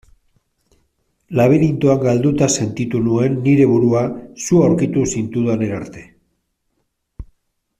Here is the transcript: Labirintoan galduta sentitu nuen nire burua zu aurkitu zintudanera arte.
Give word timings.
Labirintoan 1.39 1.99
galduta 2.05 2.47
sentitu 2.63 3.01
nuen 3.09 3.37
nire 3.43 3.67
burua 3.73 4.01
zu 4.47 4.63
aurkitu 4.69 5.05
zintudanera 5.17 5.81
arte. 5.83 6.07